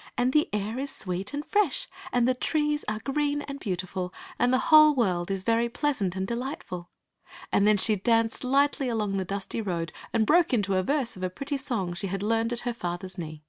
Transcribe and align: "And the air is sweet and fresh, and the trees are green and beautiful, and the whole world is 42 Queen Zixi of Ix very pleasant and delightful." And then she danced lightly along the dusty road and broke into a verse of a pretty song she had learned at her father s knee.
"And 0.16 0.32
the 0.32 0.48
air 0.52 0.78
is 0.78 0.94
sweet 0.94 1.34
and 1.34 1.44
fresh, 1.44 1.88
and 2.12 2.28
the 2.28 2.36
trees 2.36 2.84
are 2.86 3.00
green 3.00 3.42
and 3.42 3.58
beautiful, 3.58 4.14
and 4.38 4.52
the 4.52 4.60
whole 4.70 4.94
world 4.94 5.28
is 5.28 5.42
42 5.42 5.42
Queen 5.42 5.42
Zixi 5.42 5.42
of 5.42 5.42
Ix 5.42 5.44
very 5.44 5.68
pleasant 6.08 6.16
and 6.18 6.26
delightful." 6.28 6.90
And 7.50 7.66
then 7.66 7.76
she 7.78 7.96
danced 7.96 8.44
lightly 8.44 8.88
along 8.88 9.16
the 9.16 9.24
dusty 9.24 9.60
road 9.60 9.92
and 10.12 10.24
broke 10.24 10.54
into 10.54 10.76
a 10.76 10.84
verse 10.84 11.16
of 11.16 11.24
a 11.24 11.30
pretty 11.30 11.56
song 11.56 11.94
she 11.94 12.06
had 12.06 12.22
learned 12.22 12.52
at 12.52 12.60
her 12.60 12.72
father 12.72 13.06
s 13.06 13.18
knee. 13.18 13.42